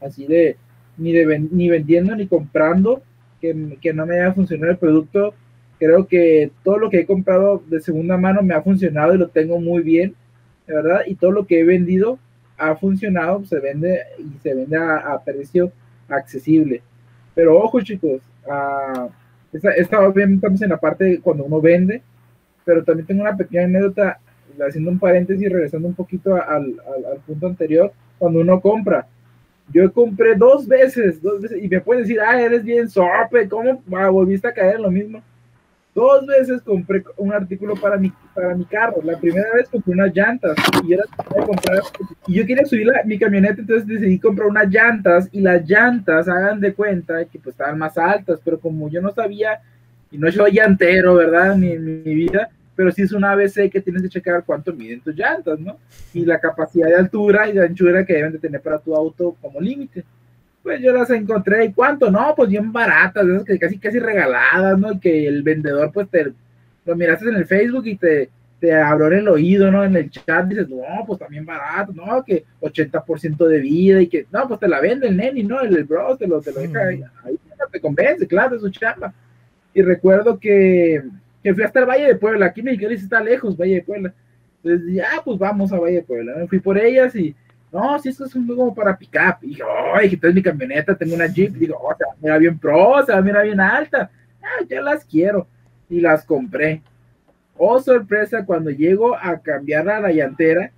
[0.00, 0.56] así de
[0.96, 3.02] ni, de ni vendiendo ni comprando,
[3.40, 5.34] que, que no me haya funcionado el producto.
[5.78, 9.28] Creo que todo lo que he comprado de segunda mano me ha funcionado y lo
[9.28, 10.14] tengo muy bien,
[10.66, 12.18] de verdad, y todo lo que he vendido
[12.56, 15.70] ha funcionado, se vende y se vende a, precio
[16.08, 16.82] accesible.
[17.34, 19.08] Pero ojo chicos, ah,
[19.52, 22.02] esta, obviamente estamos en la parte cuando uno vende,
[22.64, 24.18] pero también tengo una pequeña anécdota,
[24.66, 26.74] haciendo un paréntesis y regresando un poquito al
[27.26, 29.06] punto anterior, cuando uno compra.
[29.72, 33.82] Yo compré dos veces, dos veces, y me pueden decir, ah, eres bien sope, ¿cómo
[33.96, 35.22] ah, volviste a caer en lo mismo?
[35.96, 38.96] Dos veces compré un artículo para mi, para mi carro.
[39.02, 40.54] La primera vez compré unas llantas
[40.84, 40.98] y yo,
[41.46, 41.78] comprar,
[42.26, 46.28] y yo quería subir la- mi camioneta, entonces decidí comprar unas llantas y las llantas,
[46.28, 49.58] hagan de cuenta que pues estaban más altas, pero como yo no sabía
[50.10, 51.56] y no soy llantero, ¿verdad?
[51.56, 55.00] Ni en mi vida, pero sí es una ABC que tienes que checar cuánto miden
[55.00, 55.78] tus llantas, ¿no?
[56.12, 59.34] Y la capacidad de altura y de anchura que deben de tener para tu auto
[59.40, 60.04] como límite.
[60.66, 62.10] Pues yo las encontré, ¿y cuánto?
[62.10, 64.94] No, pues bien baratas, esas que casi casi regaladas, ¿no?
[64.94, 66.32] Y que el vendedor pues te
[66.84, 69.84] lo miraste en el Facebook y te, te abrió en el oído, ¿no?
[69.84, 74.26] En el chat dices, no, pues también barato, no, que 80% de vida y que,
[74.32, 75.60] no, pues te la vende el neni, ¿no?
[75.60, 77.38] El, el bro te lo, te lo deja ahí, ahí
[77.70, 79.14] te convence, claro, es su chamba.
[79.72, 81.00] Y recuerdo que,
[81.44, 84.12] que fui hasta el Valle de Puebla, aquí Mexicali sí está lejos, Valle de Puebla.
[84.64, 86.44] Entonces, ya, pues vamos a Valle de Puebla.
[86.48, 87.36] Fui por ellas y,
[87.76, 89.36] no, si esto es un como para pick-up.
[89.42, 92.16] Y dije, oh, dije, entonces mi camioneta, tengo una Jeep, digo, oh, se va a
[92.20, 94.10] mirar bien pro, se va a mirar bien alta.
[94.42, 95.46] Ah, ya las quiero.
[95.90, 96.82] Y las compré.
[97.58, 100.70] Oh, sorpresa, cuando llego a cambiar a la llantera,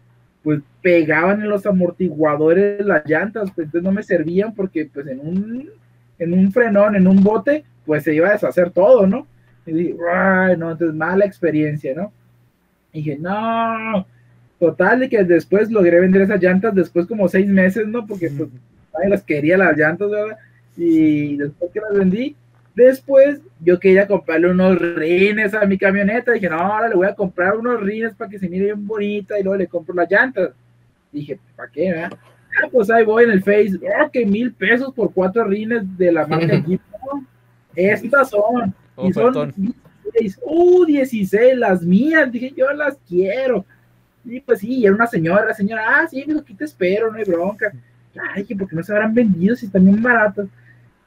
[0.42, 5.20] pues pegaban en los amortiguadores las llantas, pues entonces no me servían porque pues en
[5.20, 5.70] un,
[6.18, 9.26] en un frenón, en un bote, pues se iba a deshacer todo, ¿no?
[9.66, 12.12] Y dije, ay, no, entonces mala experiencia, ¿no?
[12.92, 14.06] Y dije, no,
[14.58, 18.06] total, de que después logré vender esas llantas después como seis meses, ¿no?
[18.06, 18.48] Porque pues
[18.94, 20.38] nadie las quería las llantas, ¿verdad?
[20.76, 22.36] Y después que las vendí,
[22.78, 26.30] Después yo quería comprarle unos rines a mi camioneta.
[26.30, 29.36] Dije, no, ahora le voy a comprar unos rines para que se mire bien bonita
[29.36, 30.50] y luego le compro las llantas.
[31.10, 31.90] Dije, ¿para qué?
[31.90, 32.12] verdad?
[32.62, 33.80] Ah, pues ahí voy en el Face.
[33.82, 36.80] Oh, que mil pesos por cuatro rines de la marca Jeep.
[37.74, 38.72] Estas son.
[38.96, 39.74] Y son Ofertón.
[40.12, 40.38] 16.
[40.44, 42.30] Uh, 16, las mías.
[42.30, 43.66] Dije, yo las quiero.
[44.28, 47.18] Y pues sí, era una señora, la señora, ah, sí, dijo, aquí te espero, no
[47.18, 47.72] hay bronca.
[48.34, 50.46] Ay, que porque no se habrán vendido si están bien baratas.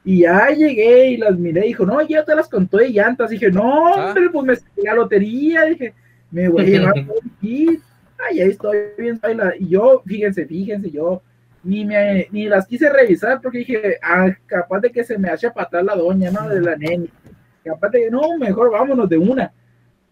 [0.04, 3.30] Y ya llegué y las miré, dijo, no, ya te las contó de llantas.
[3.30, 4.08] Dije, no, Ah.
[4.08, 5.64] hombre, pues me saqué la lotería.
[5.66, 5.94] Dije,
[6.30, 7.80] me voy a llevar todo el kit.
[8.28, 9.20] Ay, ahí estoy bien.
[9.60, 11.22] Y yo, fíjense, fíjense, yo
[11.62, 15.46] ni, me, ni las quise revisar porque dije, ah, capaz de que se me hace
[15.46, 16.48] atrás la doña, ¿no?
[16.48, 17.08] De la neni.
[17.64, 19.52] Capaz de que, no, mejor vámonos de una.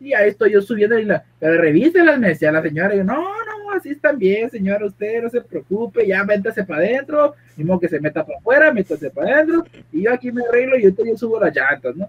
[0.01, 2.95] Y ahí estoy yo subiendo y la, pero revíselas, me decía la señora.
[2.95, 6.81] Y yo, no, no, así están bien, señora, usted no se preocupe, ya métase para
[6.81, 10.79] adentro, modo que se meta para afuera, métase para adentro, y yo aquí me arreglo
[10.79, 12.09] y yo, yo subo las llantas, ¿no?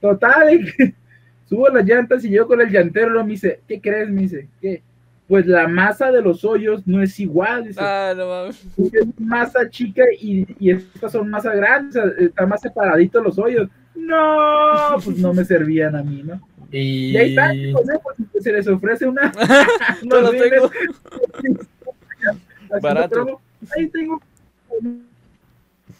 [0.00, 0.94] Total, y
[1.48, 4.10] subo las llantas y yo con el llantero lo me dice, ¿qué crees?
[4.10, 4.82] Me dice, ¿qué?
[5.28, 8.66] Pues la masa de los hoyos no es igual, dice, Ah, no mames.
[8.92, 13.38] es masa chica y, y estas son masa grandes, o sea, están más separaditos los
[13.38, 13.68] hoyos.
[13.94, 16.40] No, pues no me servían a mí, ¿no?
[16.70, 18.00] Y, Y ahí está, pues, ¿eh?
[18.32, 19.32] Pues, se les ofrece una.
[20.04, 20.70] No lo tengo.
[22.80, 23.40] Barato.
[23.76, 24.20] Ahí tengo.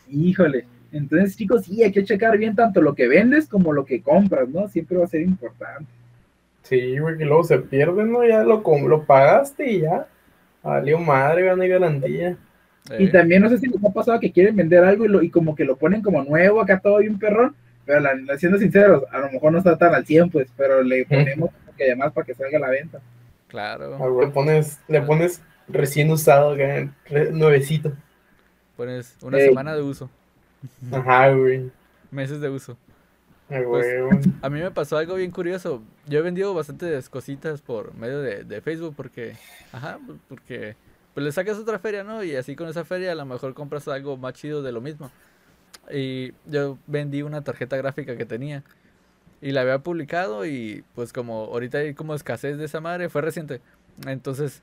[0.09, 0.67] Híjole.
[0.93, 4.49] Entonces, chicos, sí, hay que checar bien tanto lo que vendes como lo que compras,
[4.49, 4.69] ¿no?
[4.69, 5.91] Siempre va a ser importante.
[6.63, 8.25] Sí, güey, que luego se pierde, ¿no?
[8.27, 10.07] Ya lo, com- lo pagaste y ya.
[10.63, 12.37] Valió madre, ya no hay garantía.
[12.99, 15.31] Y también no sé si les ha pasado que quieren vender algo y, lo, y
[15.31, 17.55] como que lo ponen como nuevo, acá todo bien perrón,
[17.99, 21.05] pero la, siendo sinceros, a lo mejor no está tan al 100, pues, pero le
[21.07, 23.01] ponemos como que además para que salga a la venta.
[23.49, 23.97] claro.
[24.01, 27.93] Ah, Le pones, le pones recién usado, re- nuevecito.
[28.77, 29.49] Pones una Ey.
[29.49, 30.09] semana de uso.
[30.93, 31.71] Ajá, güey.
[32.11, 32.77] Meses de uso.
[33.51, 34.21] Ah, Pues, güey.
[34.43, 35.83] A mí me pasó algo bien curioso.
[36.07, 39.37] Yo he vendido bastantes cositas por medio de, de Facebook porque,
[39.73, 40.77] ajá, pues, porque
[41.15, 42.23] pues le sacas otra feria, ¿no?
[42.23, 45.11] Y así con esa feria a lo mejor compras algo más chido de lo mismo.
[45.93, 48.63] Y yo vendí una tarjeta gráfica que tenía
[49.41, 53.23] y la había publicado y pues como ahorita hay como escasez de esa madre, fue
[53.23, 53.61] reciente.
[54.07, 54.63] Entonces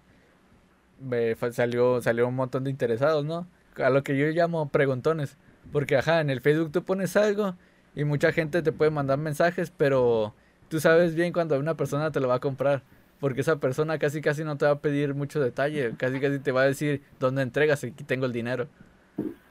[1.01, 3.47] me salió salió un montón de interesados, ¿no?
[3.77, 5.37] A lo que yo llamo preguntones,
[5.71, 7.55] porque ajá, en el Facebook tú pones algo
[7.95, 10.33] y mucha gente te puede mandar mensajes, pero
[10.69, 12.83] tú sabes bien cuando una persona te lo va a comprar.
[13.19, 16.51] Porque esa persona casi casi no te va a pedir mucho detalle, casi casi te
[16.51, 18.67] va a decir dónde entregas, aquí tengo el dinero.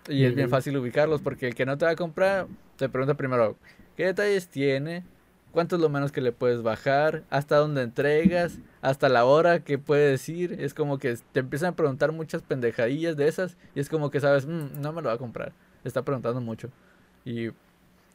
[0.09, 3.15] Y es bien fácil ubicarlos, porque el que no te va a comprar te pregunta
[3.17, 3.57] primero,
[3.97, 5.05] ¿qué detalles tiene?
[5.51, 7.25] ¿Cuánto es lo menos que le puedes bajar?
[7.31, 8.61] ¿Hasta dónde entregas?
[8.83, 9.61] ¿Hasta la hora?
[9.61, 10.57] ¿Qué puede decir?
[10.61, 14.21] Es como que te empiezan a preguntar muchas pendejadillas de esas y es como que
[14.21, 15.53] sabes, "Mm, no me lo va a comprar.
[15.85, 16.71] Está preguntando mucho.
[17.25, 17.51] Y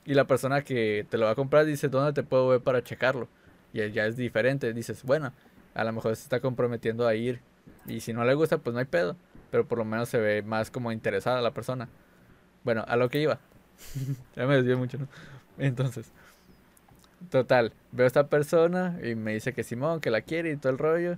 [0.05, 2.83] y la persona que te lo va a comprar dice, ¿dónde te puedo ver para
[2.83, 3.27] checarlo?
[3.73, 4.73] Y ya es diferente.
[4.73, 5.31] Dices, bueno,
[5.75, 7.39] a lo mejor se está comprometiendo a ir.
[7.85, 9.15] Y si no le gusta, pues no hay pedo.
[9.51, 11.89] Pero por lo menos se ve más como interesada la persona.
[12.63, 13.39] Bueno, a lo que iba.
[14.35, 15.07] ya me desvié mucho, ¿no?
[15.57, 16.11] Entonces,
[17.29, 20.71] total, veo a esta persona y me dice que Simón, que la quiere y todo
[20.71, 21.17] el rollo.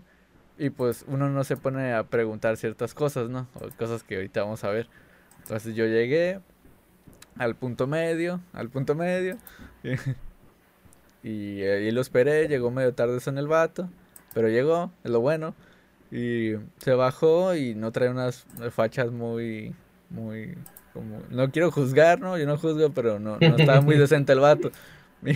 [0.57, 3.47] Y pues uno no se pone a preguntar ciertas cosas, ¿no?
[3.55, 4.87] O cosas que ahorita vamos a ver.
[5.41, 6.39] Entonces yo llegué,
[7.37, 9.37] al punto medio, al punto medio.
[11.25, 13.89] Y, ahí lo esperé, llegó medio tarde eso en el vato,
[14.33, 15.55] pero llegó, es lo bueno.
[16.13, 19.73] Y se bajó y no trae unas fachas muy,
[20.11, 20.55] muy,
[20.93, 22.37] como, no quiero juzgar, ¿no?
[22.37, 24.71] Yo no juzgo, pero no, no estaba muy decente el vato.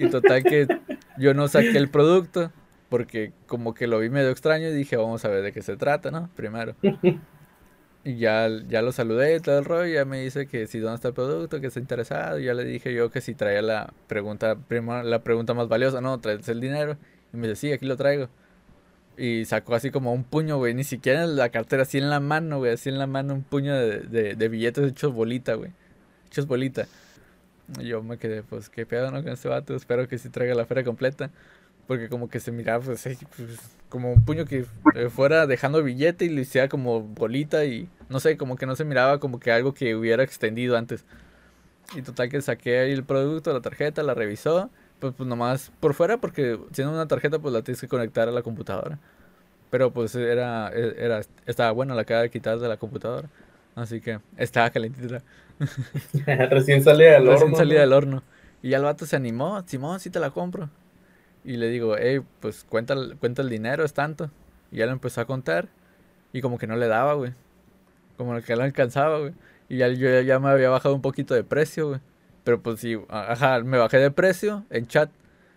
[0.00, 0.68] Y total que
[1.18, 2.52] yo no saqué el producto,
[2.88, 5.76] porque como que lo vi medio extraño y dije, vamos a ver de qué se
[5.76, 6.30] trata, ¿no?
[6.34, 6.74] Primero.
[8.04, 10.94] Y ya, ya lo saludé y todo el rollo, ya me dice que si dónde
[10.94, 13.92] está el producto, que está interesado, y ya le dije yo que si traía la
[14.06, 16.96] pregunta, primero, la pregunta más valiosa, no, traes el dinero,
[17.34, 18.30] y me dice, sí, aquí lo traigo.
[19.18, 22.58] Y sacó así como un puño, güey, ni siquiera la cartera, así en la mano,
[22.58, 25.72] güey, así en la mano un puño de, de, de billetes hechos bolita, güey,
[26.28, 26.86] hechos bolita.
[27.82, 29.22] Yo me quedé, pues, qué pedo, ¿no?
[29.22, 31.30] Con este vato, espero que sí traiga la feria completa.
[31.86, 33.02] Porque como que se miraba, pues,
[33.36, 37.88] pues, como un puño que eh, fuera dejando billete y lo hiciera como bolita y
[38.10, 41.04] no sé, como que no se miraba como que algo que hubiera extendido antes.
[41.96, 44.70] Y total que saqué ahí el producto, la tarjeta, la revisó,
[45.00, 48.32] pues, pues nomás por fuera, porque siendo una tarjeta pues la tienes que conectar a
[48.32, 48.98] la computadora.
[49.70, 53.30] Pero pues era, e- era, estaba buena, la acaba de quitar de la computadora.
[53.76, 55.22] Así que estaba calentita.
[56.50, 57.56] Recién sale al Recién horno.
[57.56, 57.82] salida ¿no?
[57.82, 58.22] del horno.
[58.62, 60.70] Y ya el vato se animó, Simón, sí te la compro.
[61.44, 64.30] Y le digo, hey, pues cuenta, cuenta el dinero, es tanto.
[64.72, 65.68] Y ya lo empezó a contar.
[66.32, 67.32] Y como que no le daba, güey.
[68.16, 69.34] Como que no alcanzaba, güey.
[69.68, 72.00] Y ya, yo ya- ya me había bajado un poquito de precio, güey.
[72.48, 75.10] Pero pues sí, ajá, me bajé de precio en chat.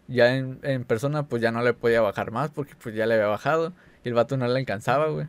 [0.10, 3.14] Ya en, en persona, pues ya no le podía bajar más porque pues ya le
[3.14, 3.72] había bajado.
[4.04, 5.28] Y el vato no le alcanzaba, güey.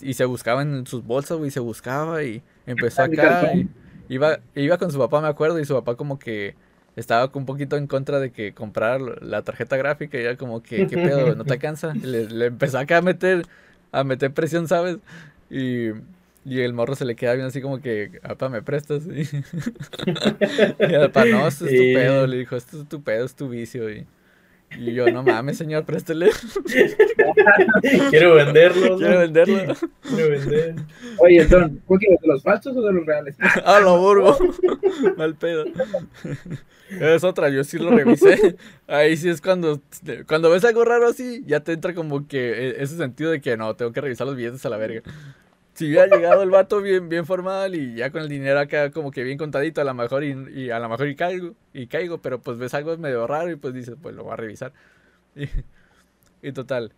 [0.00, 3.52] Y se buscaba en sus bolsas, güey, se buscaba y empezó Ah, acá.
[3.54, 3.68] y
[4.08, 6.56] iba, iba con su papá, me acuerdo, y su papá como que
[6.96, 10.88] estaba un poquito en contra de que comprar la tarjeta gráfica y era como que,
[10.88, 11.36] ¿qué pedo?
[11.36, 11.94] ¿No te alcanza?
[11.94, 13.46] Le, le empezó acá a meter,
[13.92, 14.98] a meter presión, ¿sabes?
[15.48, 15.90] Y,
[16.48, 19.02] y el morro se le queda bien así como que, papá, ¿me prestas?
[19.08, 23.34] Y, y papá, no, esto es tu pedo, le dijo, esto es tu pedo, es
[23.34, 23.90] tu vicio.
[23.90, 24.06] Y,
[24.76, 26.30] y yo, no mames, señor, préstele,
[28.10, 28.98] Quiero venderlos.
[28.98, 29.74] quiero venderlo.
[30.02, 30.74] Quiero vender.
[31.18, 31.46] Oye,
[31.86, 33.36] ¿cuál quieres, de los falsos o de los reales?
[33.64, 34.36] A lo burgo.
[35.16, 35.64] Mal pedo.
[36.90, 38.56] Es otra, yo sí lo revisé.
[38.86, 39.80] Ahí sí es cuando,
[40.26, 43.56] cuando ves algo raro así, ya te entra como que e- ese sentido de que
[43.56, 45.02] no, tengo que revisar los billetes a la verga.
[45.78, 49.12] Si hubiera llegado el vato bien, bien formal y ya con el dinero acá como
[49.12, 52.18] que bien contadito, a lo mejor y, y a lo mejor y caigo, y caigo,
[52.20, 54.72] pero pues ves algo medio raro y pues dices, pues lo voy a revisar.
[55.36, 55.48] Y,
[56.42, 56.92] y total,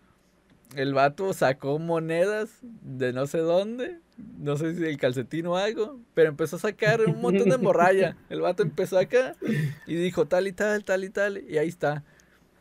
[0.75, 3.99] el vato sacó monedas de no sé dónde,
[4.39, 8.17] no sé si del calcetín o algo, pero empezó a sacar un montón de morralla.
[8.29, 9.37] El vato empezó acá
[9.85, 12.03] y dijo tal y tal, tal y tal, y ahí está.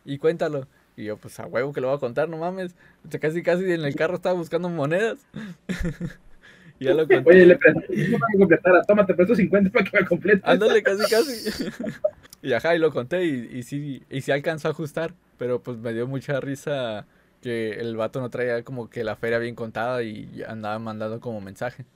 [0.04, 0.68] Y cuéntalo.
[1.00, 2.74] Y yo, pues a huevo que lo voy a contar, no mames.
[3.06, 5.18] O sea, casi, casi en el carro estaba buscando monedas.
[6.78, 7.30] y ya lo conté.
[7.30, 8.82] Oye, le presté completara.
[8.82, 10.42] Toma, te presto 50 para que me complete.
[10.44, 11.72] Ándale, casi, casi.
[12.42, 15.78] y ajá, y lo conté y, y sí, y sí alcanzó a ajustar, pero pues
[15.78, 17.06] me dio mucha risa
[17.40, 21.40] que el vato no traía como que la feria bien contada y andaba mandando como
[21.40, 21.86] mensaje.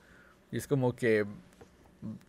[0.51, 1.25] Y es como que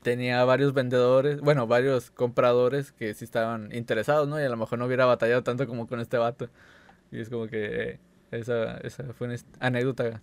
[0.02, 4.40] tenía varios vendedores, bueno, varios compradores que sí estaban interesados, ¿no?
[4.40, 6.48] Y a lo mejor no hubiera batallado tanto como con este vato.
[7.12, 8.00] Y es como que eh,
[8.30, 10.22] esa, esa fue una anécdota.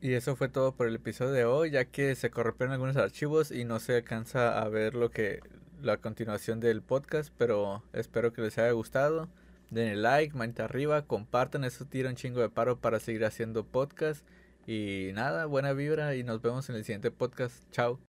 [0.00, 3.50] Y eso fue todo por el episodio de hoy, ya que se corrompieron algunos archivos
[3.50, 5.40] y no se alcanza a ver lo que
[5.82, 9.28] la continuación del podcast, pero espero que les haya gustado.
[9.70, 14.24] Denle like, manita arriba, compartan, eso tira un chingo de paro para seguir haciendo podcast.
[14.66, 17.64] Y nada, buena vibra y nos vemos en el siguiente podcast.
[17.70, 17.98] Chao.